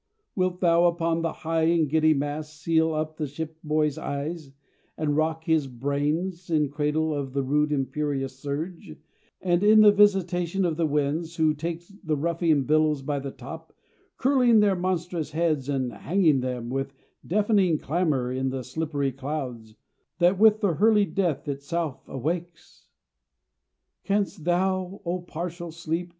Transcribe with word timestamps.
Wilt 0.35 0.61
thou 0.61 0.85
upon 0.85 1.21
the 1.21 1.31
high 1.31 1.65
and 1.65 1.87
giddy 1.87 2.11
mast 2.15 2.59
Seal 2.59 2.91
up 2.91 3.17
the 3.17 3.27
ship 3.27 3.59
boy's 3.63 3.99
eyes, 3.99 4.51
and 4.97 5.15
rock 5.15 5.43
his 5.43 5.67
brains 5.67 6.49
In 6.49 6.69
cradle 6.69 7.13
of 7.13 7.33
the 7.33 7.43
rude 7.43 7.71
imperious 7.71 8.35
surge, 8.39 8.97
And 9.41 9.63
in 9.63 9.81
the 9.81 9.91
visitation 9.91 10.65
of 10.65 10.75
the 10.75 10.87
winds, 10.87 11.35
Who 11.35 11.53
take 11.53 11.83
the 12.03 12.17
ruffian 12.17 12.63
billows 12.63 13.03
by 13.03 13.19
the 13.19 13.29
top, 13.29 13.73
Curling 14.17 14.59
their 14.59 14.75
monstrous 14.75 15.29
heads, 15.33 15.69
and 15.69 15.93
hanging 15.93 16.39
them 16.39 16.71
With 16.71 16.95
deafning 17.23 17.77
clamor 17.79 18.31
in 18.31 18.49
the 18.49 18.63
slippery 18.63 19.11
clouds, 19.11 19.75
That 20.17 20.39
with 20.39 20.61
the 20.61 20.73
hurly 20.73 21.05
death 21.05 21.47
itself 21.47 22.01
awakes? 22.09 22.87
Canst 24.03 24.45
thou, 24.45 24.99
O 25.05 25.19
partial 25.21 25.69
sleep! 25.71 26.09